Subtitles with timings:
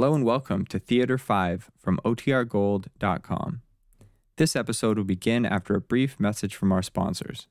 [0.00, 3.60] Hello and welcome to Theater 5 from OTRGold.com.
[4.38, 7.48] This episode will begin after a brief message from our sponsors.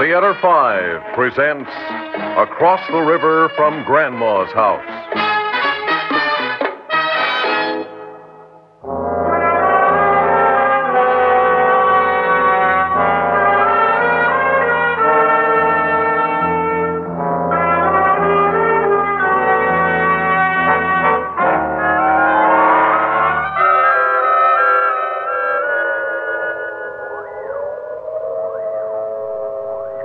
[0.00, 1.70] Theater 5 presents
[2.36, 4.99] Across the River from Grandma's House.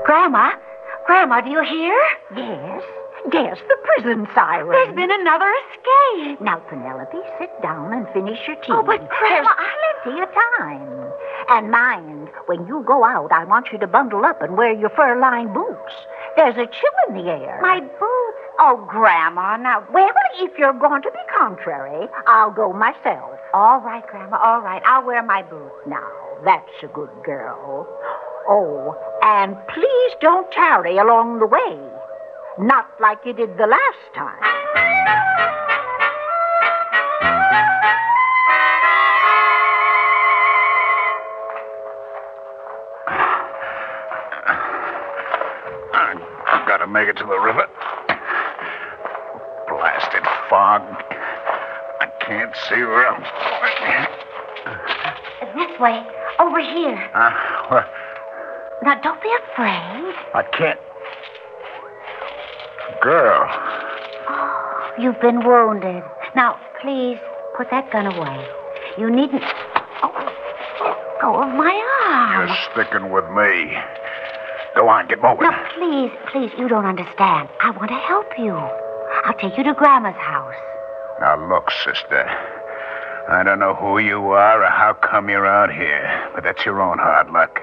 [0.06, 0.52] Grandma,
[1.08, 2.00] Grandma, do you hear?
[2.36, 2.84] Yes,
[3.34, 4.70] yes, the prison siren.
[4.70, 6.42] There's been another escape.
[6.42, 8.70] Now, Penelope, sit down and finish your tea.
[8.72, 11.12] Oh, but Grandma, There's plenty of time.
[11.50, 14.90] And mind, when you go out, I want you to bundle up and wear your
[14.92, 15.94] fur-lined boots.
[16.36, 17.60] There's a chill in the air.
[17.62, 18.38] My boots.
[18.60, 19.88] Oh, Grandma, now.
[19.92, 20.10] Well,
[20.40, 23.40] if you're going to be contrary, I'll go myself.
[23.54, 24.82] All right, Grandma, all right.
[24.86, 25.74] I'll wear my boots.
[25.88, 26.08] Now,
[26.44, 27.88] that's a good girl.
[28.48, 31.80] Oh, and please don't tarry along the way.
[32.60, 34.40] Not like you did the last time.
[46.48, 47.68] I've got to make it to the river.
[49.68, 50.82] Blasted fog.
[52.00, 54.08] I can't see where I'm going.
[55.56, 56.06] This way,
[56.40, 57.10] over here.
[57.14, 57.32] Uh,
[57.72, 57.86] well,
[58.86, 60.14] Now, don't be afraid.
[60.36, 60.80] I can't.
[63.02, 63.50] Girl,
[64.28, 66.04] Oh, you've been wounded.
[66.36, 67.18] Now, please,
[67.58, 68.48] put that gun away.
[68.98, 69.44] You needn't.
[70.02, 70.12] Oh,
[70.82, 71.74] let go of my
[72.10, 72.48] arm.
[72.48, 73.78] you're sticking with me.
[74.76, 75.42] Go on, get moving.
[75.50, 77.50] Now, please, please, you don't understand.
[77.62, 78.54] I want to help you.
[78.56, 80.54] I'll take you to Grandma's house.
[81.22, 82.26] Now, look, sister.
[83.30, 86.82] I don't know who you are or how come you're out here, but that's your
[86.82, 87.60] own hard luck.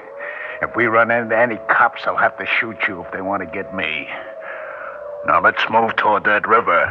[0.62, 3.46] If we run into any cops, they'll have to shoot you if they want to
[3.46, 4.08] get me.
[5.26, 6.86] Now, let's move toward that river.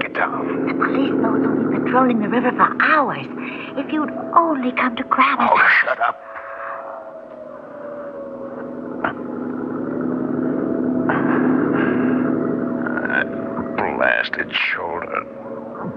[0.00, 0.66] Get down.
[0.68, 1.32] The police know
[1.70, 3.26] be patrolling the river for hours.
[3.76, 6.20] If you'd only come to Grandma's Oh, shut up.
[13.12, 13.26] That
[14.22, 15.24] blasted shoulder.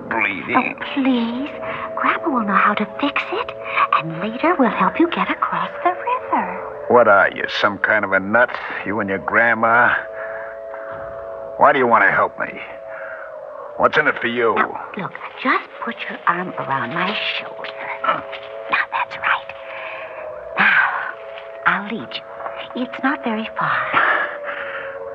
[0.10, 0.56] Bleeding.
[0.56, 1.50] Oh, please.
[1.98, 3.52] Grandma will know how to fix it,
[3.94, 6.86] and later we'll help you get across the river.
[6.90, 8.50] What are you, some kind of a nut?
[8.86, 9.94] You and your grandma?
[11.58, 12.60] Why do you want to help me?
[13.78, 14.56] What's in it for you?
[14.56, 15.12] Now, look,
[15.44, 17.70] just put your arm around my shoulder.
[18.04, 19.54] Now, that's right.
[20.58, 21.12] Now,
[21.68, 22.84] I'll lead you.
[22.84, 23.92] It's not very far.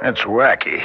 [0.03, 0.81] That's wacky.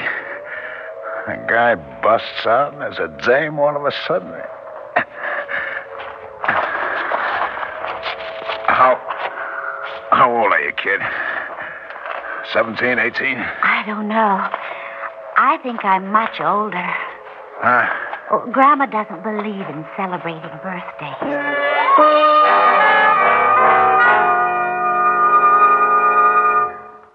[1.28, 4.32] A guy busts out and there's a dame all of a sudden.
[8.68, 9.00] How
[10.12, 11.02] how old are you, kid?
[12.54, 13.38] 17, 18?
[13.38, 14.50] I don't know.
[15.38, 16.94] I think I'm much older.
[17.58, 17.90] Huh?
[18.32, 21.20] Oh, Grandma doesn't believe in celebrating birthdays.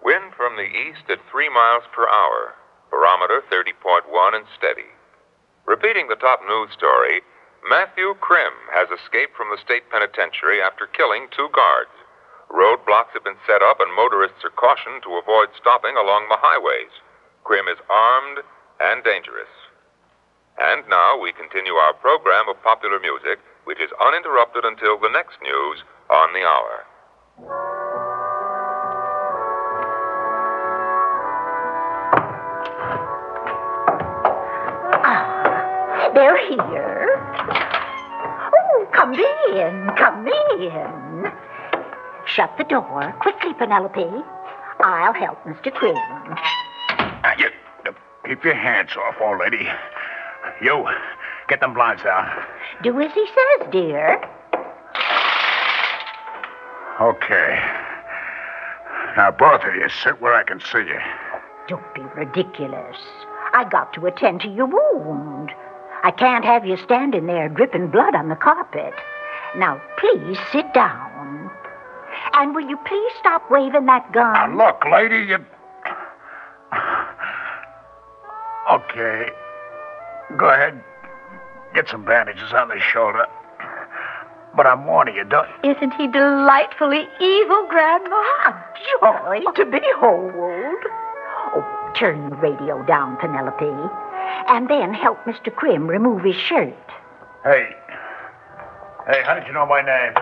[0.02, 2.54] Wind from the east at 3 miles per hour.
[2.90, 4.90] Barometer 30.1 and steady.
[5.66, 7.22] Repeating the top news story,
[7.68, 11.94] Matthew Krim has escaped from the state penitentiary after killing two guards.
[12.50, 16.90] Roadblocks have been set up and motorists are cautioned to avoid stopping along the highways.
[17.44, 18.42] Krim is armed
[18.80, 19.52] and dangerous.
[20.58, 25.38] And now we continue our program of popular music, which is uninterrupted until the next
[25.40, 27.99] news on the hour.
[36.48, 37.06] Here.
[38.52, 41.32] Oh, come in, come in.
[42.26, 44.06] Shut the door quickly, Penelope.
[44.80, 45.72] I'll help Mr.
[45.72, 45.94] Krim.
[45.94, 47.50] Now, you,
[47.86, 47.92] uh,
[48.26, 49.68] keep your hands off, old lady.
[50.62, 50.86] You,
[51.48, 52.30] get them blinds down.
[52.82, 54.20] Do as he says, dear.
[57.00, 57.58] Okay.
[59.16, 61.00] Now, both of you, sit where I can see you.
[61.68, 62.96] Don't be ridiculous.
[63.52, 65.39] I got to attend to your wound.
[66.02, 68.94] I can't have you standing there dripping blood on the carpet.
[69.56, 71.50] Now, please sit down.
[72.34, 74.32] And will you please stop waving that gun?
[74.32, 74.56] Now, gun?
[74.56, 75.38] look, lady, you.
[78.70, 79.30] Okay.
[80.36, 80.82] Go ahead.
[81.74, 83.26] Get some bandages on the shoulder.
[84.56, 85.48] But I'm warning you, don't.
[85.64, 88.22] Isn't he delightfully evil, Grandma?
[88.46, 88.64] A
[89.00, 90.74] joy to behold.
[91.54, 93.90] Oh, turn the radio down, Penelope.
[94.48, 95.54] And then help Mr.
[95.54, 96.74] Krim remove his shirt.
[97.44, 97.70] Hey.
[99.06, 100.14] Hey, how did you know my name?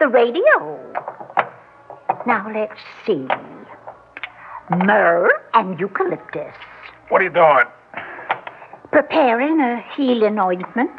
[0.00, 0.78] The radio.
[2.26, 3.26] Now let's see.
[4.70, 6.54] Myrrh and eucalyptus.
[7.08, 7.66] What are you doing?
[8.90, 10.90] Preparing a healing ointment.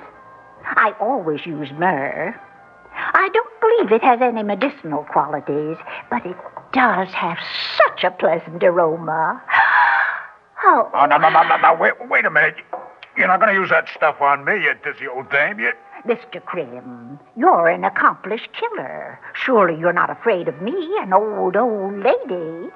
[0.66, 2.40] I always use myrrh.
[2.96, 5.78] I don't believe it has any medicinal qualities,
[6.10, 6.38] but it
[6.74, 7.38] does have
[7.78, 9.42] such a pleasant aroma.
[10.66, 11.74] Oh, Oh, no, no, no, no, no.
[11.78, 12.56] Wait, wait a minute.
[13.18, 15.60] You're not going to use that stuff on me, you dizzy old dame.
[15.60, 15.74] You...
[16.08, 16.42] Mr.
[16.46, 19.20] Krim, you're an accomplished killer.
[19.34, 20.72] Surely you're not afraid of me,
[21.02, 22.70] an old, old lady.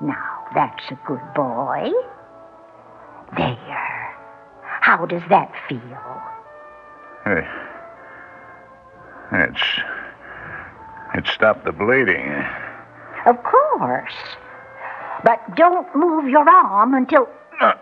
[0.00, 1.92] Now, that's a good boy.
[3.36, 4.16] There.
[4.80, 6.22] How does that feel?
[7.24, 7.46] Hey.
[9.30, 9.62] It's.
[11.14, 12.44] It stopped the bleeding.
[13.26, 14.12] Of course.
[15.24, 17.28] But don't move your arm until.
[17.60, 17.72] Uh,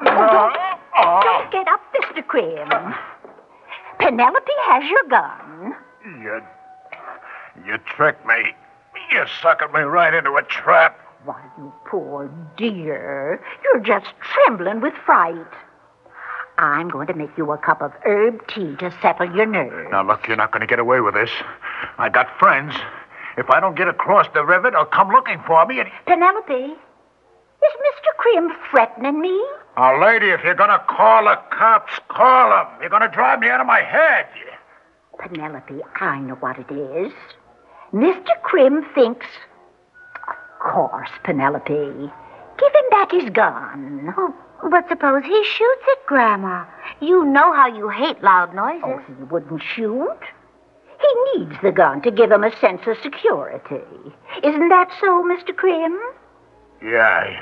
[0.00, 0.50] Oh,
[0.94, 2.24] don't, don't get up, Mr.
[2.26, 2.68] Krim.
[3.98, 5.74] Penelope has your gun.
[6.22, 6.40] You.
[7.66, 8.34] You tricked me.
[9.10, 10.98] You suckered me right into a trap.
[11.24, 13.42] Why, you poor dear.
[13.64, 15.34] You're just trembling with fright.
[16.58, 19.88] I'm going to make you a cup of herb tea to settle your nerves.
[19.90, 21.30] Now, look, you're not going to get away with this.
[21.98, 22.74] I've got friends.
[23.38, 25.78] If I don't get across the river, they'll come looking for me.
[25.78, 25.88] And...
[26.06, 28.16] Penelope, is Mr.
[28.16, 29.40] Krim threatening me?
[29.76, 32.66] Now, lady, if you're going to call the cops, call them.
[32.80, 34.26] You're going to drive me out of my head.
[35.20, 37.12] Penelope, I know what it is.
[37.92, 38.42] Mr.
[38.42, 39.26] Krim thinks.
[40.28, 41.72] Of course, Penelope.
[41.72, 44.12] Give him back his gun.
[44.16, 44.34] Oh,
[44.68, 46.64] but suppose he shoots it, Grandma.
[47.00, 48.82] You know how you hate loud noises.
[48.84, 50.18] Oh, he wouldn't shoot.
[51.00, 53.84] He needs the gun to give him a sense of security.
[54.42, 55.54] Isn't that so, Mr.
[55.54, 55.98] Krim?
[56.82, 57.40] Yeah.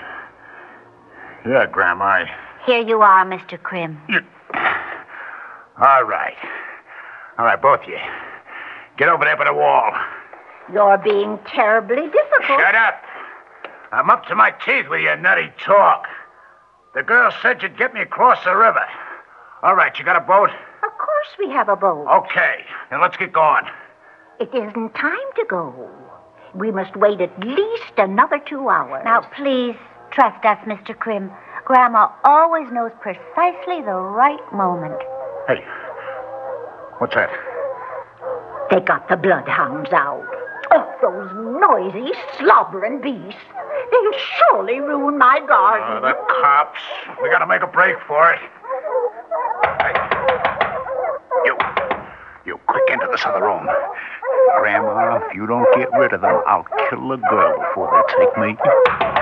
[1.46, 2.04] Yeah, Grandma.
[2.04, 2.30] I...
[2.66, 3.62] Here you are, Mr.
[3.62, 4.00] Krim.
[4.08, 4.20] You...
[4.54, 6.36] All right.
[7.38, 7.98] All right, both of you.
[8.98, 9.92] Get over there by the wall.
[10.72, 12.60] You're being terribly difficult.
[12.60, 13.02] Shut up.
[13.92, 16.06] I'm up to my teeth with your nutty talk.
[16.94, 18.84] The girl said you'd get me across the river.
[19.62, 20.50] All right, you got a boat?
[20.50, 22.06] Of course we have a boat.
[22.08, 23.64] Okay, now let's get going.
[24.40, 25.90] It isn't time to go.
[26.54, 29.02] We must wait at least another two hours.
[29.04, 29.76] Now, please
[30.10, 30.96] trust us, Mr.
[30.98, 31.30] Krim.
[31.64, 35.00] Grandma always knows precisely the right moment.
[35.48, 35.64] Hey,
[36.98, 37.30] what's that?
[38.70, 40.24] They got the bloodhounds out.
[40.72, 41.30] Oh, those
[41.60, 43.40] noisy, slobbering beasts.
[43.90, 44.20] They'll
[44.50, 46.02] surely ruin my Uh, garden.
[46.02, 46.80] the cops.
[47.22, 48.40] We gotta make a break for it.
[49.80, 49.92] Hey,
[51.44, 51.56] you.
[52.56, 53.68] You quick into this other room.
[54.58, 58.38] Grandma, if you don't get rid of them, I'll kill the girl before they take
[58.38, 59.15] me.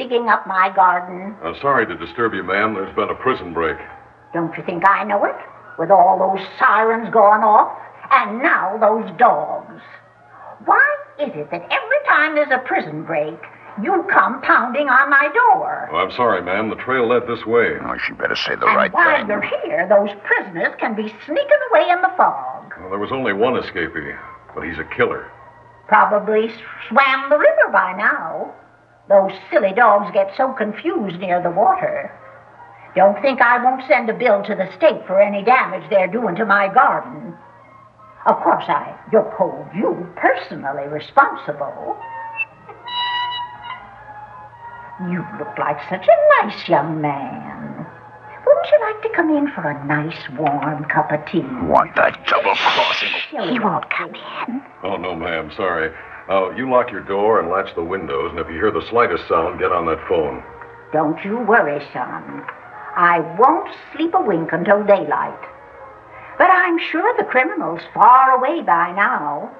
[0.00, 1.36] Digging up my garden?
[1.44, 2.72] I'm sorry to disturb you, ma'am.
[2.74, 3.76] There's been a prison break.
[4.32, 5.36] Don't you think I know it?
[5.78, 7.76] With all those sirens going off,
[8.10, 9.80] and now those dogs.
[10.64, 10.80] Why
[11.18, 13.36] is it that every time there's a prison break,
[13.82, 15.88] you come pounding on my door?
[15.92, 16.70] Oh, I'm sorry, ma'am.
[16.70, 17.76] The trail led this way.
[17.80, 19.28] Oh, she better say the and right while thing.
[19.28, 22.72] you're here, those prisoners can be sneaking away in the fog.
[22.80, 24.16] Well, there was only one escapee,
[24.54, 25.30] but he's a killer.
[25.88, 26.48] Probably
[26.88, 28.54] swam the river by now.
[29.10, 32.14] Those silly dogs get so confused near the water.
[32.94, 36.36] Don't think I won't send a bill to the state for any damage they're doing
[36.36, 37.34] to my garden.
[38.26, 41.98] Of course, I don't hold you personally responsible.
[45.10, 47.86] You look like such a nice young man.
[48.46, 51.40] Wouldn't you like to come in for a nice warm cup of tea?
[51.40, 53.08] Why, that double crossing.
[53.30, 54.62] He won't come in.
[54.84, 55.50] Oh, no, ma'am.
[55.56, 55.90] Sorry.
[56.30, 59.26] Uh, you lock your door and latch the windows, and if you hear the slightest
[59.26, 60.42] sound, get on that phone.
[60.92, 62.46] Don't you worry, son.
[62.96, 65.40] I won't sleep a wink until daylight.
[66.38, 69.50] But I'm sure the criminal's far away by now.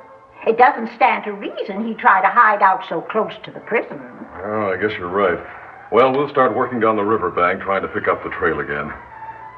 [0.47, 4.01] It doesn't stand to reason he'd try to hide out so close to the prison.
[4.45, 5.39] Oh, I guess you're right.
[5.93, 8.89] Well, we'll start working down the riverbank trying to pick up the trail again.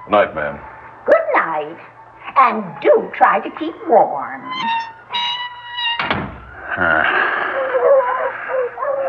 [0.04, 0.58] Good Night, ma'am.
[1.04, 1.78] Good night.
[2.36, 4.42] And do try to keep warm.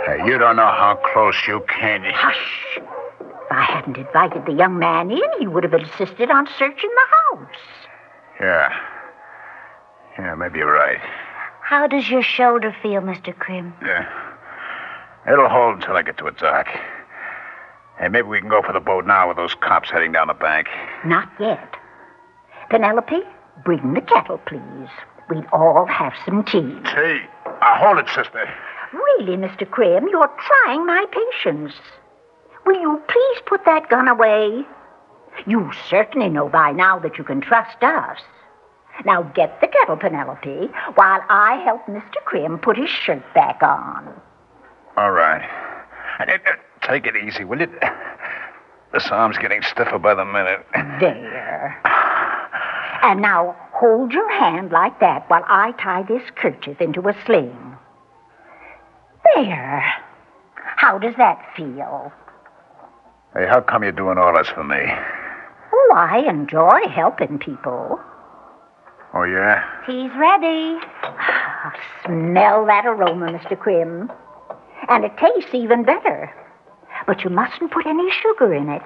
[0.06, 2.04] Hey, you don't know how close you came.
[2.04, 2.78] Hush.
[2.78, 7.38] If I hadn't invited the young man in, he would have insisted on searching the
[7.38, 7.56] house.
[8.42, 8.70] Yeah.
[10.20, 11.00] Yeah, maybe you're right.
[11.62, 13.38] How does your shoulder feel, Mr.
[13.38, 13.74] Krim?
[13.82, 14.06] Yeah.
[15.32, 16.68] It'll hold until I get to a dock.
[17.98, 20.34] Hey, maybe we can go for the boat now with those cops heading down the
[20.34, 20.68] bank.
[21.06, 21.76] Not yet.
[22.70, 23.22] Penelope,
[23.64, 24.90] bring the kettle, please.
[25.30, 26.76] We'd all have some tea.
[26.94, 27.22] Tea?
[27.64, 28.54] Uh, hold it, sister.
[28.92, 29.70] Really, Mr.
[29.70, 31.74] Krim, you're trying my patience.
[32.66, 34.66] Will you please put that gun away?
[35.48, 38.20] You certainly know by now that you can trust us.
[39.06, 42.24] Now get the kettle, Penelope, while I help Mr.
[42.26, 44.14] Krim put his shirt back on.
[44.98, 45.42] All right.
[46.20, 46.38] Uh, uh,
[46.88, 47.68] Take it easy, will you?
[48.92, 50.66] This arm's getting stiffer by the minute.
[51.00, 51.82] There.
[53.04, 57.78] And now hold your hand like that while I tie this kerchief into a sling.
[59.36, 59.84] There.
[60.56, 62.12] How does that feel?
[63.34, 64.78] Hey, how come you're doing all this for me?
[65.74, 68.00] Oh, I enjoy helping people.
[69.16, 69.64] Oh, yeah?
[69.86, 70.78] Tea's ready.
[71.04, 71.74] Ah,
[72.06, 73.58] smell that aroma, Mr.
[73.58, 74.12] Krim.
[74.90, 76.32] And it tastes even better.
[77.08, 78.84] But you mustn't put any sugar in it.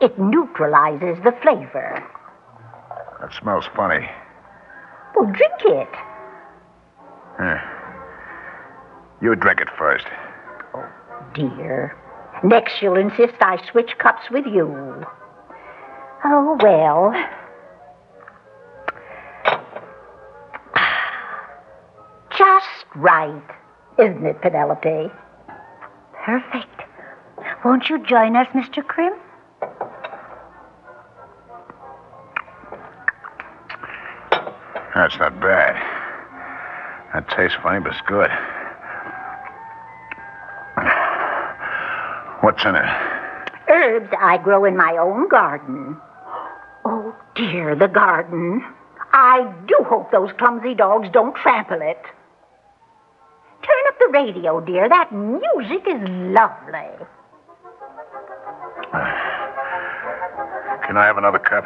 [0.00, 2.02] It neutralizes the flavor.
[3.20, 4.08] That smells funny.
[5.14, 5.88] Well, drink it.
[7.38, 7.62] Here.
[9.22, 10.06] You drink it first.
[10.74, 10.88] Oh,
[11.34, 11.96] Dear.
[12.42, 15.04] Next, you'll insist I switch cups with you.
[16.24, 17.12] Oh, well.
[22.38, 23.42] Just right,
[23.98, 25.12] isn't it, Penelope?
[26.24, 26.82] Perfect.
[27.64, 28.86] Won't you join us, Mr.
[28.86, 29.12] Krim?
[35.00, 35.80] That's not bad.
[37.14, 38.28] That tastes funny, but it's good.
[42.42, 42.84] What's in it?
[43.66, 45.96] Herbs I grow in my own garden.
[46.84, 48.62] Oh, dear, the garden.
[49.12, 52.02] I do hope those clumsy dogs don't trample it.
[53.62, 54.86] Turn up the radio, dear.
[54.86, 57.06] That music is lovely.
[60.84, 61.64] Can I have another cup?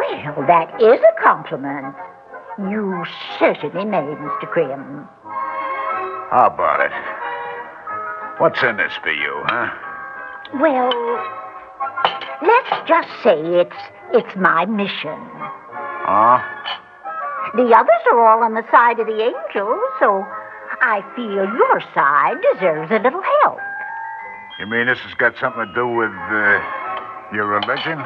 [0.00, 1.94] Well, that is a compliment.
[2.58, 3.04] You
[3.38, 4.50] certainly may, Mr.
[4.50, 5.06] Krim.
[6.30, 6.92] How about it?
[8.40, 9.70] What's in this for you, huh?
[10.60, 10.90] Well,
[12.42, 13.76] let's just say it's
[14.12, 15.18] it's my mission.
[16.02, 16.42] Huh?
[17.54, 20.26] The others are all on the side of the angels, so
[20.82, 23.58] I feel your side deserves a little help.
[24.58, 26.60] You mean this has got something to do with uh,
[27.32, 28.02] your religion?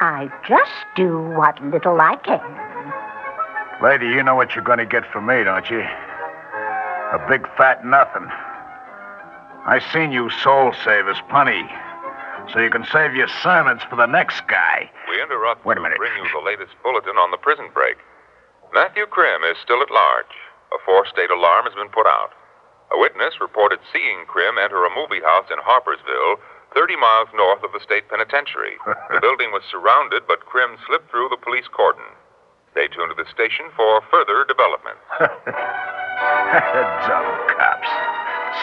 [0.00, 2.73] I just do what little I can.
[3.82, 5.80] Lady, you know what you're going to get from me, don't you?
[5.80, 8.26] A big fat nothing.
[9.66, 11.64] I seen you soul savers plenty,
[12.52, 14.90] so you can save your sermons for the next guy.
[15.10, 17.96] We interrupt Wait a to bring you the latest bulletin on the prison break.
[18.72, 20.34] Matthew Krim is still at large.
[20.74, 22.34] A four-state alarm has been put out.
[22.92, 26.38] A witness reported seeing Krim enter a movie house in Harpersville,
[26.74, 28.78] 30 miles north of the state penitentiary.
[29.10, 32.04] the building was surrounded, but Krim slipped through the police cordon.
[32.74, 34.98] Stay tuned to the station for further developments.
[37.06, 37.86] Dumb cops.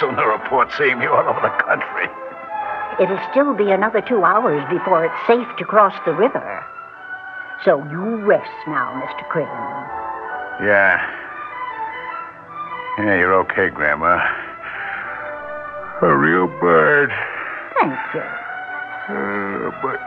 [0.02, 2.12] Soon they'll report seeing me all over the country.
[3.00, 6.62] It'll still be another two hours before it's safe to cross the river.
[7.64, 9.24] So you rest now, Mr.
[9.30, 9.48] Crane.
[10.60, 11.00] Yeah.
[13.00, 14.20] Yeah, you're okay, Grandma.
[16.02, 17.14] A real bird.
[17.80, 18.20] Thank you.
[19.08, 20.02] Uh, but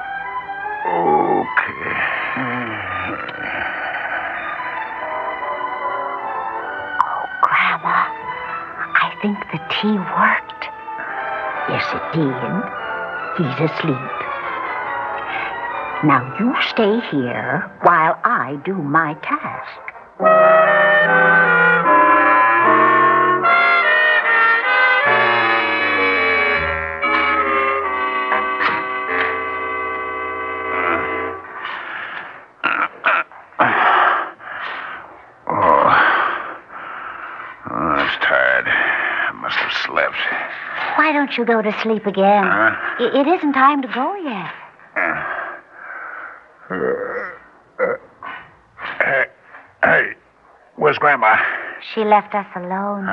[0.93, 2.05] okay.
[9.25, 10.65] Think the tea worked.
[11.71, 12.43] Yes, it did.
[13.39, 14.17] He's asleep.
[16.05, 19.81] Now you stay here while I do my task.
[41.25, 42.45] Don't you go to sleep again?
[42.45, 42.77] Huh?
[42.99, 44.53] I- it isn't time to go yet.
[48.99, 49.25] Hey,
[49.83, 50.13] hey,
[50.77, 51.37] where's Grandma?
[51.95, 53.09] She left us alone.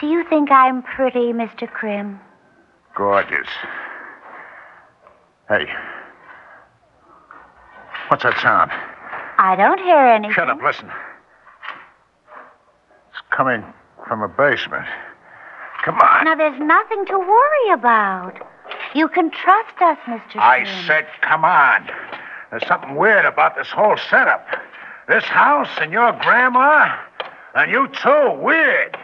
[0.00, 1.70] Do you think I'm pretty, Mr.
[1.70, 2.20] Krim?
[2.94, 3.48] Gorgeous.
[5.48, 5.66] Hey.
[8.08, 8.70] What's that sound?
[9.38, 10.34] I don't hear anything.
[10.34, 10.90] Shut up, listen.
[13.10, 13.62] It's coming
[14.06, 14.86] from a basement.
[15.88, 16.24] Come on.
[16.26, 18.34] Now, there's nothing to worry about.
[18.94, 20.36] You can trust us, Mr.
[20.36, 21.88] I said, come on.
[22.50, 24.46] There's something weird about this whole setup.
[25.08, 26.94] This house and your grandma,
[27.54, 28.38] and you too.
[28.38, 28.98] Weird.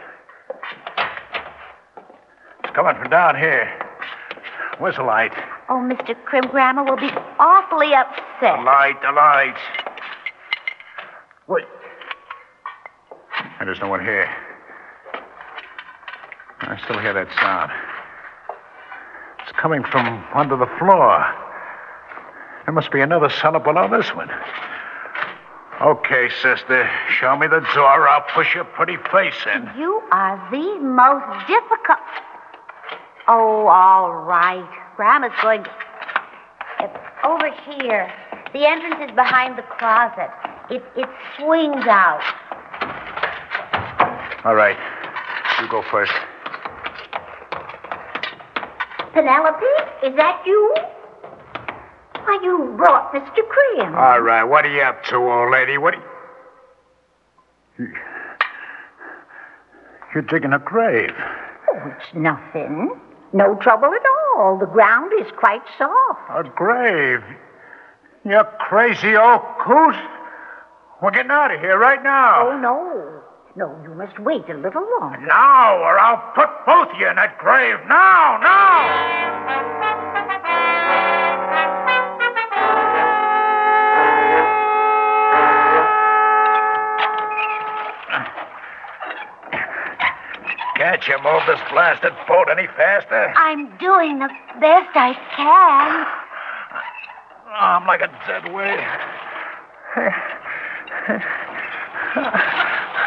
[2.63, 3.67] It's coming from down here.
[4.77, 5.33] Where's the light?
[5.69, 6.15] Oh, Mr.
[6.25, 8.57] Krim, Grandma will be awfully upset.
[8.57, 9.57] The light, the light.
[11.47, 11.65] Wait.
[13.59, 14.29] And there's no one here.
[16.67, 17.71] I still hear that sound.
[19.43, 21.25] It's coming from under the floor.
[22.65, 24.29] There must be another cellar below this one.
[25.81, 26.89] Okay, sister.
[27.19, 28.07] Show me the door.
[28.07, 29.69] I'll push your pretty face in.
[29.77, 31.99] You are the most difficult.
[33.27, 34.67] Oh, all right.
[34.95, 35.69] Grandma's going to.
[36.79, 38.11] It's over here.
[38.53, 40.31] The entrance is behind the closet.
[40.71, 42.23] It, it swings out.
[44.43, 44.77] All right.
[45.61, 46.13] You go first.
[49.15, 49.65] Penelope,
[50.03, 50.75] is that you?
[52.25, 53.47] Why, you brought Mr.
[53.47, 53.95] Krim.
[53.95, 54.43] All right.
[54.43, 55.77] What are you up to, old lady?
[55.77, 56.03] What are
[57.79, 57.93] you...
[60.13, 61.13] You're digging a grave.
[61.69, 62.99] Oh, it's nothing.
[63.31, 64.05] No trouble at
[64.35, 64.57] all.
[64.59, 66.19] The ground is quite soft.
[66.29, 67.23] A grave?
[68.25, 69.95] You crazy old coot?
[71.01, 72.49] We're getting out of here right now.
[72.49, 73.14] Oh, no.
[73.57, 75.25] No, you must wait a little longer.
[75.25, 77.77] Now, or I'll put both of you in that grave.
[77.87, 79.55] Now, now!
[90.75, 93.33] Can't you move this blasted boat any faster?
[93.37, 94.27] I'm doing the
[94.59, 96.05] best I can.
[97.47, 98.83] Oh, I'm like a dead weight.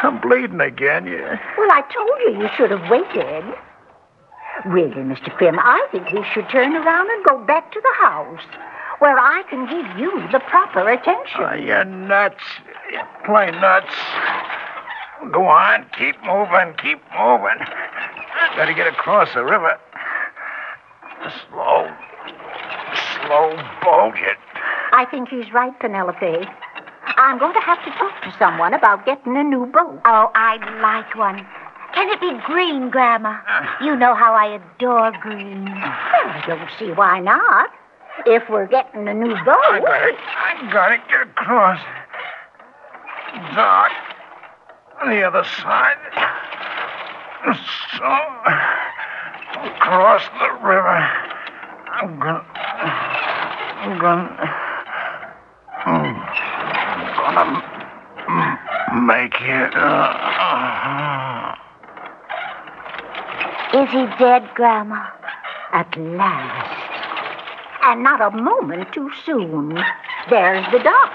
[0.03, 1.05] I'm bleeding again.
[1.07, 1.39] Yeah.
[1.57, 3.43] Well, I told you you should have waited.
[4.65, 5.31] Really, Mr.
[5.35, 8.43] Krim, I think we should turn around and go back to the house,
[8.99, 11.39] where I can give you the proper attention.
[11.39, 12.43] Oh, you're nuts.
[12.91, 13.93] You're plain nuts.
[15.31, 15.85] Go on.
[15.97, 16.73] Keep moving.
[16.81, 17.59] Keep moving.
[18.55, 19.77] Gotta get across the river.
[21.49, 21.89] Slow.
[23.15, 24.15] Slow boat.
[24.15, 24.37] It.
[24.91, 26.47] I think he's right, Penelope.
[27.19, 29.99] I'm going to have to talk to someone about getting a new boat.
[30.05, 31.45] Oh, I'd like one.
[31.93, 33.41] Can it be green, Grandma?
[33.45, 33.83] Ah.
[33.83, 35.65] You know how I adore green.
[35.65, 37.71] Well, I don't see why not.
[38.25, 39.57] If we're getting a new boat.
[39.67, 39.87] I boat.
[39.87, 40.15] got it.
[40.17, 41.01] I got it.
[41.09, 41.81] Get across.
[43.53, 43.91] Dock.
[45.01, 45.97] On the other side.
[47.97, 48.15] So.
[49.75, 50.99] Across the river.
[51.91, 52.45] I'm gonna.
[53.83, 54.55] I'm gonna.
[55.85, 56.48] I'm
[57.45, 59.73] gonna make it.
[59.75, 61.55] Uh,
[63.73, 65.07] Is he dead, Grandma?
[65.71, 66.75] At last.
[67.83, 69.79] And not a moment too soon.
[70.29, 71.13] There's the dock.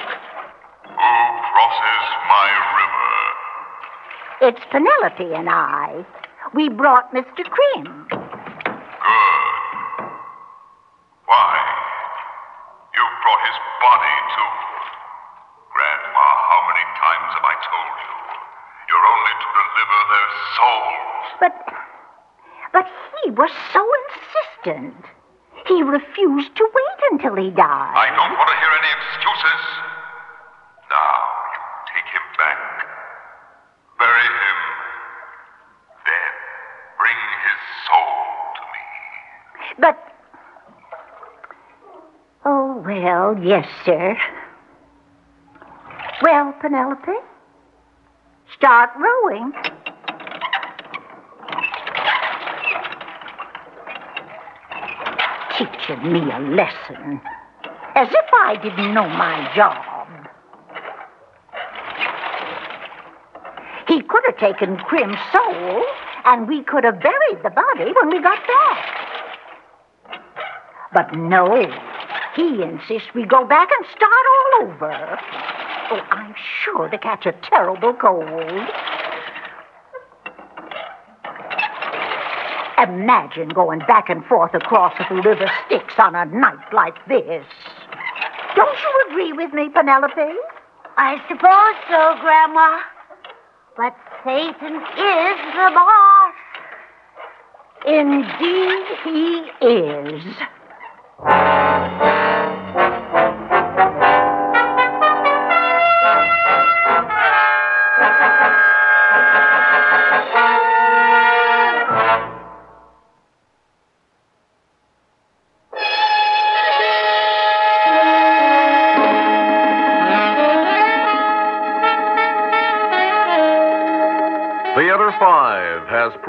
[0.86, 2.48] Who crosses my
[4.40, 4.56] river?
[4.56, 6.06] It's Penelope and I.
[6.54, 7.44] We brought Mr.
[7.44, 8.06] Krim.
[8.10, 9.33] Good.
[27.34, 27.92] Wait until he died.
[27.94, 29.62] I don't want to hear any excuses.
[30.90, 31.14] Now,
[31.52, 31.60] you
[31.94, 32.58] take him back.
[33.98, 34.58] Bury him.
[36.04, 36.32] Then,
[36.98, 38.14] bring his soul
[38.56, 38.84] to me.
[39.80, 39.96] But.
[42.46, 44.16] Oh, well, yes, sir.
[46.22, 47.12] Well, Penelope,
[48.56, 49.52] start rowing.
[55.58, 57.20] Teaching me a lesson.
[57.94, 59.94] As if I didn't know my job.
[63.86, 65.84] He could have taken Krim's soul,
[66.24, 69.04] and we could have buried the body when we got back.
[70.92, 71.66] But no,
[72.34, 75.18] he insists we go back and start all over.
[75.90, 78.68] Oh, I'm sure to catch a terrible cold.
[82.82, 87.46] Imagine going back and forth across the river Styx on a night like this.
[88.56, 90.36] Don't you agree with me, Penelope?
[90.96, 92.80] I suppose so, Grandma.
[93.76, 96.34] But Satan is the boss.
[97.86, 100.36] Indeed, he is.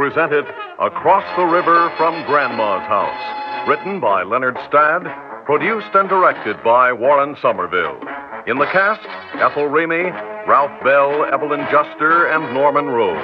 [0.05, 0.45] Presented
[0.77, 5.01] Across the River from Grandma's House, written by Leonard Stadd,
[5.47, 7.97] produced and directed by Warren Somerville.
[8.45, 9.01] In the cast,
[9.41, 10.13] Ethel Remey,
[10.45, 13.17] Ralph Bell, Evelyn Juster, and Norman Rose.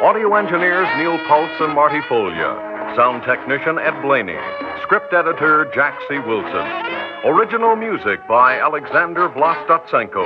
[0.00, 2.96] Audio engineers Neil Pulse and Marty Folia.
[2.96, 4.40] Sound technician Ed Blaney.
[4.80, 6.20] Script editor Jack C.
[6.20, 6.66] Wilson.
[7.28, 10.24] Original music by Alexander Vlastotsenko.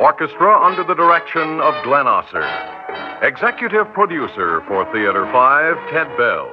[0.00, 2.77] Orchestra under the direction of Glenn Osser.
[3.22, 6.48] Executive producer for Theater 5, Ted Bell.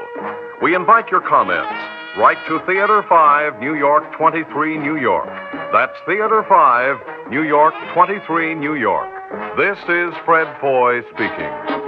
[0.64, 1.70] We invite your comments.
[2.18, 5.30] Write to Theater 5, New York 23, New York.
[5.72, 9.12] That's Theater 5, New York 23, New York.
[9.58, 11.85] This is Fred Foy speaking.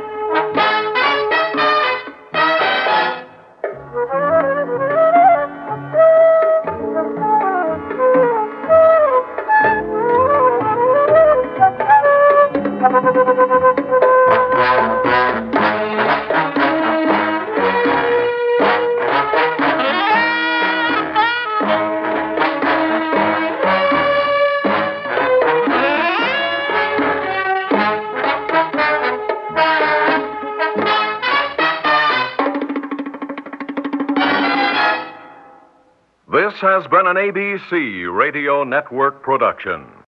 [37.08, 39.98] An ABC Radio Network production.